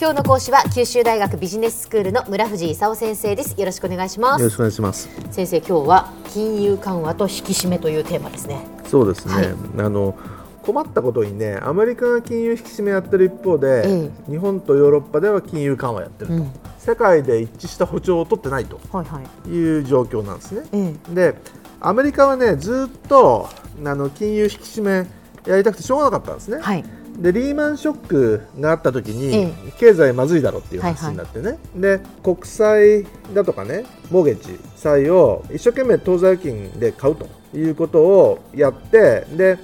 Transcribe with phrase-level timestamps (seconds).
[0.00, 3.58] 今日の講師は九州大学ビジネススクールの村藤勲先生です。
[3.58, 4.40] よろしくお願いします。
[4.40, 5.08] よろしくお願いします。
[5.30, 8.66] 先生今日は金融緩和と引き締めというテーマですね。
[8.86, 9.46] そうですね、はい。
[9.86, 10.18] あの
[10.62, 16.50] 困ったことにねアメリカが金融引き締めやってる一方で、え日本とヨーロッパでは金融緩和やってると、うん。
[16.78, 18.80] 世界で一致した歩調を取ってないと。
[18.90, 19.48] はいはい。
[19.48, 20.66] いう状況なんですね。
[20.72, 21.14] ええ。
[21.14, 21.34] で
[21.80, 23.48] アメリカはねずっと
[23.84, 25.06] あの金融引き締め
[25.46, 26.84] やりたくてしょうがなかったんですね、はい
[27.18, 39.58] でリーマンショックがあった時に、え経済まずいだろうっていう話になってね、で国債だとかねモーゲージ債を一生懸命当座預金で買うということをやってで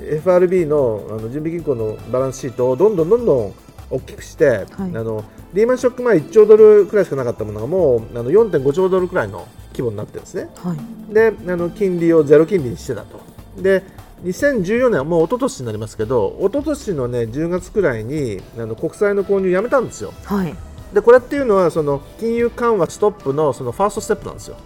[0.00, 3.54] FRB のあの準備銀行のバランスシートをどんどんどんどん
[3.90, 5.24] 大きくして、あの
[5.54, 10.50] リーマンショック前1兆ドルくらいしかなかったものがもうあの4.5兆ドルくらいの規模になってるんですね。
[10.56, 11.14] はい。
[11.14, 13.20] であの金利をゼロ金利にしてたと。
[13.56, 13.82] で
[14.24, 20.12] 2014年はもう一昨年になりますけど一昨年のね10月くらいにあの国債の購入やめたんですよ。
[20.24, 20.54] はい
[20.92, 24.56] でこれっていうのはその金融緩和ストップのそのファーストステップなんですよ。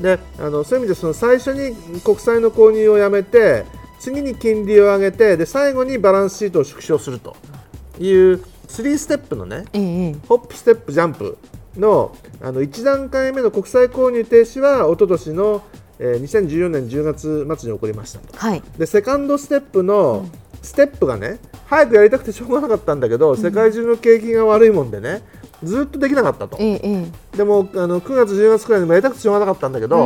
[0.00, 3.64] であのそういう意味でその最初に国債の購入をやめて
[3.98, 7.36] 次に金利を上げてで最後にバランスシートを縮小すると
[7.98, 11.38] いう3ステップのねええホップ、ステップ、ジャンプ
[11.76, 15.62] のあの1段階目の国債購入停止は一昨年の、
[15.98, 18.18] えー2014年10月末に起こりました。
[18.20, 18.62] とはい。
[18.78, 20.26] でセカンドステップの
[20.62, 25.22] ステップがね早くやりたくてしょうがなかったんだけど、世界中の景気が悪いもんでね
[25.62, 26.56] ずっとできなかったと。
[26.60, 27.36] ええええ。
[27.36, 29.96] でもあの9月、10月くらいにもやりたくてしょうがなかったんだけど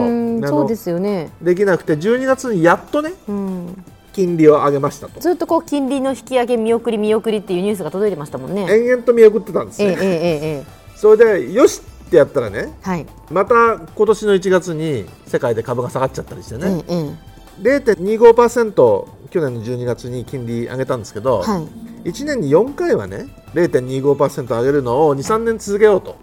[0.47, 1.31] そうですよね。
[1.43, 3.85] できなくて12月にやっとねうん。
[4.13, 5.21] 金利を上げましたと。
[5.21, 8.67] ずっとこう金利の引き上げ見送り見送りっていうニュースが届いてましたもんね。
[8.69, 10.65] 延々と見送ってたんですね、ええええええ。
[10.97, 13.07] それでよしってやったらねはい。
[13.31, 17.29] また今年の1月に世界で株が下がっちゃったりしてね、えええ
[17.61, 22.09] 0.25%去年の12月に金利上げたんですけど、えはい。
[22.09, 26.17] 1年に4回はね0.25%上げるのを23年続けようと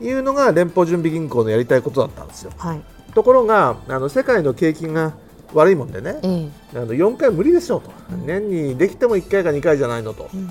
[0.00, 2.52] いうのが連邦準備銀行のやりたいことだったんですよ。
[2.56, 2.82] はい。
[3.14, 5.12] ところがあの世界の景気が
[5.52, 6.78] 悪いもんでねええ。
[6.78, 7.92] あの4回無理でしょうと。
[8.24, 10.28] 年にできても1回か2回じゃないのと。
[10.32, 10.50] うん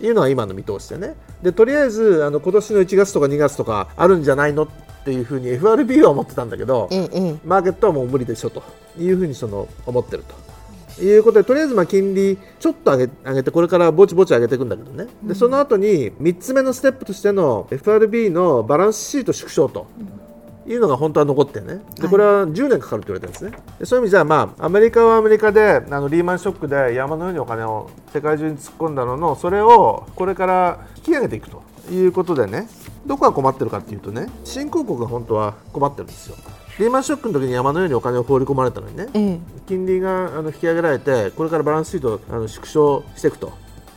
[0.00, 1.14] いうのが今の見通しでね。
[1.42, 4.68] でとりあえずあの今年の1月とか2月とかあるんじゃないのっ
[5.04, 8.62] ていうふうに FRB は思ってたんだけど、ええええマーケットはもう無理でしょと
[8.98, 10.50] いうふうにその思ってると。
[11.00, 19.86] いうことでとりあえずまあ金利ちょっと上げ上げてこれからぼちぼち上げていくんだけどね、でその後に3つ目のステップとしての FRB のバランスシート縮小と。
[20.72, 21.80] いうのが本当は残ってね。
[22.00, 23.52] でこれは10年かかると言われてるんですね。
[23.78, 32.68] でそういう意味じゃまあアメリカはアメリカであのリーマンショックで山のようにお金を世界中に突っ込んだののそれをこれから引き上げていくということでね
[33.04, 36.36] どこが困ってるかっていうとね新興国が本当は困ってるんですよ。
[36.78, 39.40] リーマンショックの時に山のようにお金を放り込まれたのにねええ。
[39.66, 43.52] 金利があの引き上げられてこれからバランスシートをあの縮小していくと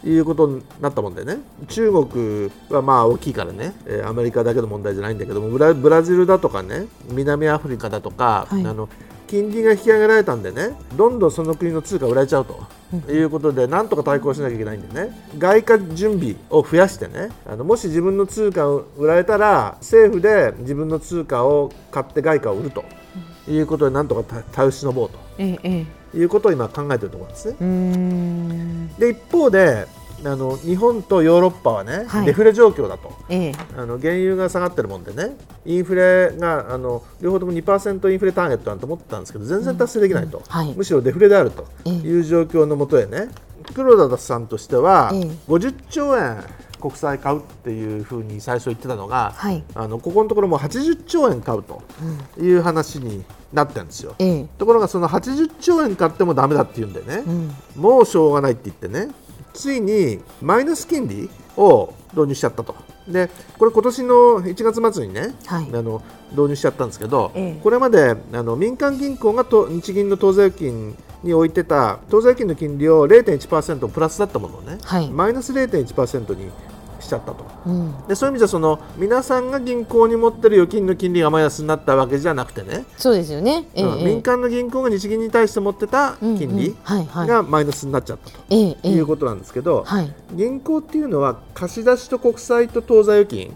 [0.05, 1.39] いうことになったもんでね。
[1.67, 8.65] 中国はまあ大きいからね、えーアメリカだけの問題じゃないんだけどもブラブラジルだとかね南アフリカだとか、はい。
[8.65, 8.89] あの
[9.27, 12.63] 金利が引き上げられたんでねどんどんその国の通貨売られちゃうと。
[13.09, 15.27] いうことでなんとか対抗しなきゃいけないんでね。
[15.39, 22.85] 外貨準備を増やしてねあのもし自分の通貨を売られたら政府で自分の通貨を買って外貨を売ると
[23.47, 25.19] いうことでなんとかた耐え忍ぼうと。
[25.37, 28.89] えええいうことを今考えているところですね。
[28.99, 29.87] で一方で
[30.25, 32.25] あの日本とヨーロッパはね、はい。
[32.25, 33.11] デフレ状況だと。
[33.29, 33.51] ええ。
[33.75, 40.43] あの原油が下がってるもんでねインフレがあの両方とも2%インフレターゲットなんて思ってたんですけど全然達成できないと、うん。
[40.47, 40.73] はい。
[40.75, 43.29] むしろデフレであるという状況のもとへね
[43.73, 45.21] 黒田さんとしてはええ。
[45.47, 46.43] 50兆円
[46.83, 49.63] 国債買うっていうふうに最初言ってたのが、はい。
[49.73, 51.81] あのここのところもう80兆円買うと
[52.37, 53.23] いう話に
[53.53, 54.15] なってるんですよ。
[54.19, 54.47] ええ。
[54.57, 57.55] ところがその80兆円買ってもダメだって言うんでね、うん。
[57.77, 59.13] もうしょうがないって言ってね。
[59.53, 62.75] ついにマイナス金利を導入しちゃったと。
[63.07, 65.69] でこれ今年の1月末にね、はい。
[65.73, 66.01] あの
[66.31, 67.61] 導入しちゃったんですけど、ええ。
[67.63, 75.09] これまであの民間銀行がと日銀の当座預金に置いてた当座預金の金利を0.1%プラスだったものをね、はい。
[75.09, 76.51] マイナス0.1%に
[77.03, 77.45] しちゃったと。
[77.65, 78.07] うん。
[78.07, 83.65] でそういう意味じゃその皆さんが銀行に持ってる預金の金利がマイナスになったわけじゃなくてね、そうですよね。
[83.73, 84.05] ええうん。
[84.05, 88.55] 民間の銀行が日銀に対して持ってた金利がマイナスになっちゃったと。
[88.55, 90.13] いうことなんですけど、はい。
[90.33, 93.55] 銀行っていうのは貸し出しと国債と当座預金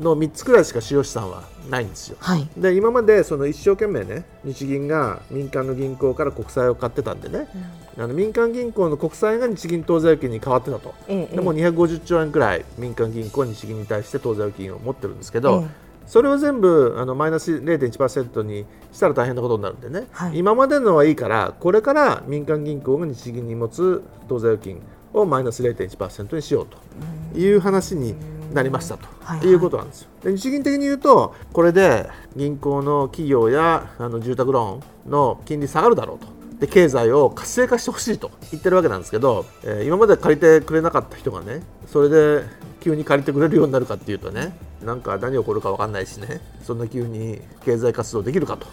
[0.00, 2.16] の3つくらいしか使用資産はないんですよ。
[2.20, 2.48] はい。
[2.56, 7.48] で今までその一生懸命ね日銀が民間の銀行から国債を買ってたんでね、
[7.96, 15.86] あの民間銀行の国債が日銀当座預金に変わってたと、ええでも250兆円くらい民間銀行は日銀に対して当座預金を持ってるんですけど、ええ。
[16.06, 20.38] それを全部あのマイナス0.1%にしたら大変なことになるんでね、はい。
[20.38, 24.80] 今までのはいいからこれから民間銀行が日銀に持つ当座預金
[25.12, 28.14] をマイナス0.1%にしようという話に
[28.52, 29.48] なりましたと、はいはい。
[29.48, 30.08] い、うことなんですよ。
[30.22, 36.36] で日銀的に言うとこれで銀行の企業やあの住宅ローンの金利下がるだろうと。
[36.58, 42.44] で経済を活性化してほしいと言ってるわけなんですけど、えー今まで借りてくれなかった人がねそれで
[42.80, 48.66] 急に借りてくれるようになるかっていうとねなんか何起こるか分かんないしねそんな急に経済活動できるかと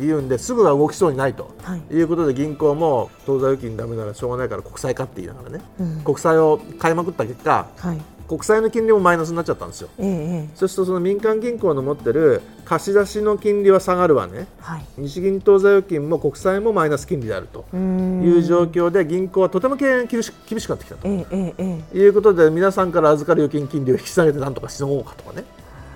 [0.00, 1.94] いうんですぐは動きそうにないと、はい。
[1.94, 6.00] い、うことで銀行も当座預金ダメならしょうがないから国債買って言いながらね、うん。
[6.02, 9.88] 国債を買いまくった結果はい国債の金利もマイナスになっちゃったんですよ。
[9.98, 10.48] ええええ。
[10.54, 14.46] そうするとその民間銀行の持ってる貸し出しの金利は下がるわね。
[14.60, 14.84] はい。
[14.98, 17.64] 日銀当座預金も国債もマイナス金利であると。
[17.74, 21.06] いう状況で銀行はとても経営が厳し厳しくなってきたと。
[21.06, 25.44] えええええいうことで皆さんから預かる預金金利を引き下げてなんとかしのごうかとかね。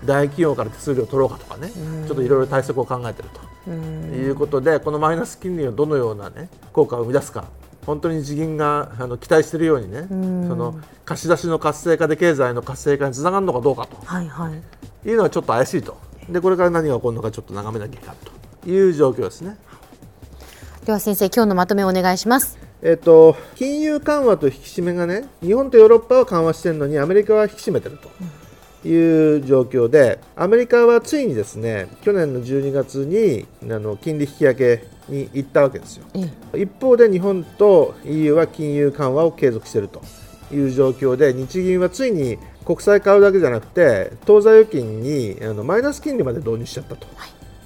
[0.04, 1.72] 大企業から手数料を取ろうかとかね。
[2.06, 3.48] ちょっといろいろ対策を考えてると。
[3.70, 7.44] いうことでこのマイナス金利をどのような、ね、効果を生み出すか
[7.88, 13.96] 本当に日銀があの期待しているようにねその貸し出しの活性化で経済の活性化につながるのかどうかと。
[14.04, 15.08] はいはい。
[15.08, 15.96] いうのはちょっと怪しいと。
[16.28, 18.16] でこれから何が起こるのかちょっと眺めなきゃいけない
[18.62, 19.56] という状況ですね。
[20.84, 22.58] では先生今日のまとめをお願いします。
[22.82, 28.10] えっと、金融緩和と引き締めがね日本とヨーロッパは緩和してるのにアメリカは引き締めてると
[28.84, 28.94] い
[29.38, 36.06] う状況でアメリカはついにですね去年の12月にあの金利引き上げに行ったわけですよ。
[36.14, 36.62] ええ。
[36.62, 40.02] 一方で日本と EU は金融緩和を継続していると
[40.52, 47.06] いう状況で日銀はついに国債買うだけじゃなくて当座預金にあのマイナス金利まで導入しちゃったと、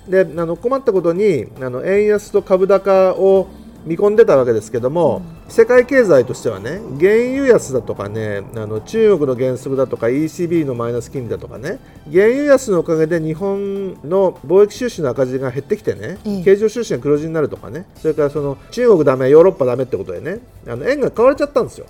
[0.09, 3.49] であの困ったことにあの円安と株高を
[3.85, 5.23] 見込んでたわけですけども、
[5.53, 11.79] 世界経済としてはね原油安だとかねあの中国の減速だとか ECB のマイナス金利だとかね
[12.11, 16.43] 原油安のおかげで日本の貿易収支の赤字が減ってきてね、ええ。
[16.43, 21.87] 経常収支が黒字になるとかねそれからその中国ダメヨーロッパダメってことでねあの円が買われちゃったんですよ。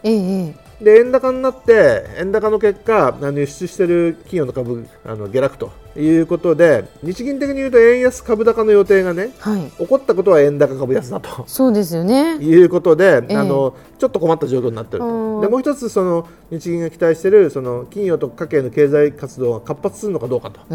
[0.83, 9.71] で円高になって円高の結果あの輸出している企業の株あの下落ということで日銀的に言うと円安株高の予定がねはい。
[9.71, 11.45] 起こったことは円高株安だと。
[11.47, 12.37] そうですよね。
[12.37, 13.37] いうことで、ええ。
[13.37, 13.52] あの
[13.99, 15.41] ちょっと困った状況になっているうん。
[15.41, 20.61] とでもう一つその日銀が期待しているその企業と家計の経済活動が活発するのかどうかと。
[20.61, 20.67] こ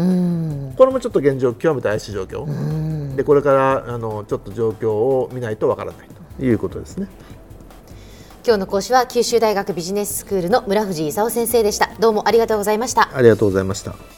[0.86, 3.16] れもちょっと現状極めて怪しい状況。
[3.16, 6.18] でこれからあのちょっと状況を見ないとわからないと。
[6.40, 7.08] いうことですね。
[8.44, 11.90] 今日の講師は九州大学ビジネススクールの村藤勲先生でした。
[11.98, 13.10] どうもありがとうございました。
[13.14, 14.17] ありがとうございました。